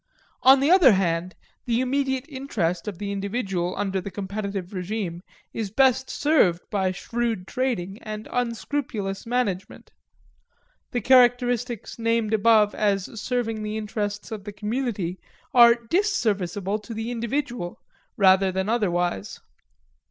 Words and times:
On 0.41 0.61
the 0.61 0.71
other 0.71 0.93
hand, 0.93 1.35
the 1.67 1.79
immediate 1.79 2.25
interest 2.27 2.87
of 2.87 2.97
the 2.97 3.11
individual 3.11 3.75
under 3.77 4.01
the 4.01 4.09
competitive 4.09 4.73
regime 4.73 5.21
is 5.53 5.69
best 5.69 6.09
served 6.09 6.67
by 6.71 6.91
shrewd 6.91 7.45
trading 7.45 8.01
and 8.01 8.27
unscrupulous 8.31 9.27
management. 9.27 9.91
The 10.89 11.01
characteristics 11.01 11.99
named 11.99 12.33
above 12.33 12.73
as 12.73 13.21
serving 13.21 13.61
the 13.61 13.77
interests 13.77 14.31
of 14.31 14.43
the 14.43 14.51
community 14.53 15.19
are 15.53 15.75
disserviceable 15.75 16.79
to 16.81 16.95
the 16.95 17.11
individual, 17.11 17.77
rather 18.17 18.51
than 18.51 18.69
otherwise. 18.69 19.39